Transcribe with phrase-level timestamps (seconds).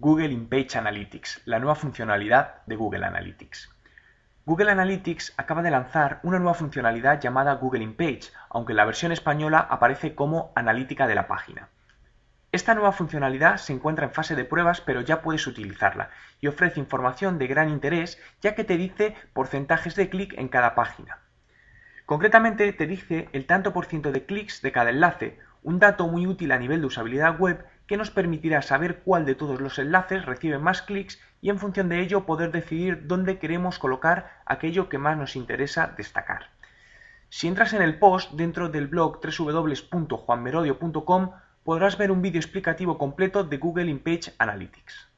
[0.00, 3.68] Google InPage Analytics, la nueva funcionalidad de Google Analytics.
[4.46, 9.12] Google Analytics acaba de lanzar una nueva funcionalidad llamada Google InPage, aunque en la versión
[9.12, 11.68] española aparece como analítica de la página.
[12.52, 16.08] Esta nueva funcionalidad se encuentra en fase de pruebas, pero ya puedes utilizarla
[16.40, 20.74] y ofrece información de gran interés ya que te dice porcentajes de clic en cada
[20.74, 21.18] página.
[22.06, 26.26] Concretamente te dice el tanto por ciento de clics de cada enlace, un dato muy
[26.26, 30.24] útil a nivel de usabilidad web que nos permitirá saber cuál de todos los enlaces
[30.24, 34.98] recibe más clics y en función de ello poder decidir dónde queremos colocar aquello que
[34.98, 36.50] más nos interesa destacar.
[37.28, 41.32] Si entras en el post dentro del blog www.juanmerodio.com
[41.64, 45.11] podrás ver un vídeo explicativo completo de Google InPage Analytics.